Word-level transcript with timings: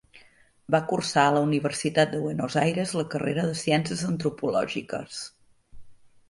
Va 0.75 0.79
cursar 0.91 1.25
a 1.25 1.33
la 1.35 1.43
Universitat 1.47 2.11
de 2.15 2.21
Buenos 2.23 2.57
Aires 2.63 2.95
la 3.01 3.05
carrera 3.17 3.45
de 3.51 3.59
Ciències 3.61 4.03
Antropològiques. 4.09 5.21